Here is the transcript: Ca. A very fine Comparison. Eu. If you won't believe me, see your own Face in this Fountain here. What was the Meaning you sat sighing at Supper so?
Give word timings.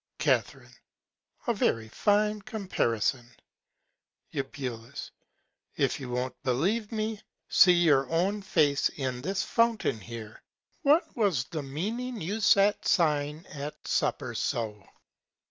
Ca. 0.17 0.41
A 1.45 1.53
very 1.53 1.87
fine 1.87 2.41
Comparison. 2.41 3.29
Eu. 4.31 4.43
If 5.75 5.99
you 5.99 6.09
won't 6.09 6.41
believe 6.41 6.91
me, 6.91 7.21
see 7.49 7.73
your 7.73 8.09
own 8.09 8.41
Face 8.41 8.89
in 8.89 9.21
this 9.21 9.43
Fountain 9.43 9.99
here. 9.99 10.41
What 10.81 11.15
was 11.15 11.43
the 11.45 11.61
Meaning 11.61 12.19
you 12.19 12.39
sat 12.39 12.87
sighing 12.87 13.45
at 13.45 13.87
Supper 13.87 14.33
so? 14.33 14.87